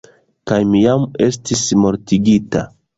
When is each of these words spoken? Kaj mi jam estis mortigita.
Kaj 0.51 0.57
mi 0.71 0.81
jam 0.87 1.05
estis 1.29 1.65
mortigita. 1.85 2.69